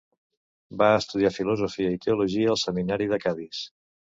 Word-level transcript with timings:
Va 0.81 0.87
estudiar 1.01 1.31
filosofia 1.35 1.91
i 1.99 1.99
teologia 2.07 2.51
al 2.55 2.61
seminari 2.63 3.11
de 3.13 3.21
Cadis. 3.27 3.63